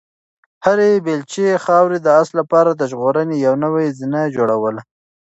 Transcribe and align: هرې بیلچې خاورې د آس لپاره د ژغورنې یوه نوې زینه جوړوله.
هرې 0.65 0.91
بیلچې 1.05 1.61
خاورې 1.65 1.97
د 2.01 2.07
آس 2.21 2.29
لپاره 2.39 2.69
د 2.73 2.81
ژغورنې 2.91 3.35
یوه 3.45 3.57
نوې 3.65 3.85
زینه 3.97 4.21
جوړوله. 4.35 4.81